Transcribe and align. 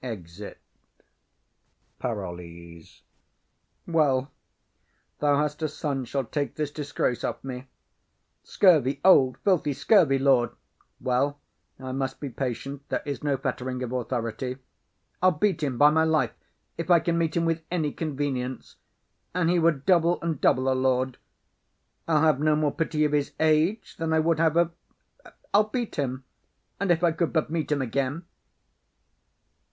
[Exit.] 0.03 0.57
PAROLLES. 1.99 3.03
Well, 3.85 4.31
thou 5.19 5.37
hast 5.37 5.61
a 5.61 5.67
son 5.67 6.05
shall 6.05 6.23
take 6.23 6.55
this 6.55 6.71
disgrace 6.71 7.23
off 7.23 7.43
me; 7.43 7.67
scurvy, 8.41 8.99
old, 9.05 9.37
filthy, 9.43 9.73
scurvy 9.73 10.17
lord! 10.17 10.49
Well, 10.99 11.39
I 11.79 11.91
must 11.91 12.19
be 12.19 12.29
patient; 12.31 12.81
there 12.89 13.03
is 13.05 13.23
no 13.23 13.37
fettering 13.37 13.83
of 13.83 13.91
authority. 13.91 14.57
I'll 15.21 15.29
beat 15.29 15.61
him, 15.61 15.77
by 15.77 15.91
my 15.91 16.03
life, 16.03 16.33
if 16.79 16.89
I 16.89 16.99
can 16.99 17.19
meet 17.19 17.37
him 17.37 17.45
with 17.45 17.61
any 17.69 17.91
convenience, 17.93 18.77
an 19.35 19.49
he 19.49 19.59
were 19.59 19.71
double 19.71 20.19
and 20.23 20.41
double 20.41 20.67
a 20.67 20.73
lord. 20.73 21.19
I'll 22.07 22.21
have 22.23 22.39
no 22.39 22.55
more 22.55 22.71
pity 22.71 23.05
of 23.05 23.11
his 23.11 23.33
age 23.39 23.97
than 23.97 24.13
I 24.13 24.19
would 24.19 24.39
have 24.39 24.57
of—I'll 24.57 25.65
beat 25.65 25.97
him, 25.97 26.23
and 26.79 26.89
if 26.89 27.03
I 27.03 27.11
could 27.11 27.31
but 27.31 27.51
meet 27.51 27.71
him 27.71 27.83
again. 27.83 28.25